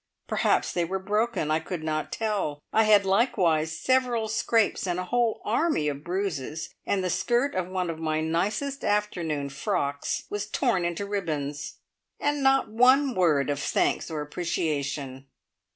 Perhaps 0.25 0.73
they 0.73 0.83
were 0.83 0.97
broken 0.97 1.51
I 1.51 1.59
could 1.59 1.83
not 1.83 2.11
tell. 2.11 2.59
I 2.73 2.85
had 2.85 3.05
likewise 3.05 3.77
several 3.77 4.27
scrapes 4.29 4.87
and 4.87 4.97
a 4.99 5.05
whole 5.05 5.43
army 5.45 5.87
of 5.89 6.03
bruises, 6.03 6.73
and 6.87 7.03
the 7.03 7.09
skirt 7.11 7.53
of 7.53 7.67
one 7.67 7.87
of 7.87 7.99
my 7.99 8.19
nicest 8.19 8.83
afternoon 8.83 9.49
frocks 9.49 10.23
was 10.31 10.49
torn 10.49 10.85
into 10.85 11.05
ribbons. 11.05 11.75
And 12.19 12.41
not 12.41 12.67
one 12.67 13.13
word 13.13 13.51
of 13.51 13.59
thanks 13.59 14.09
or 14.09 14.21
appreciation. 14.21 15.27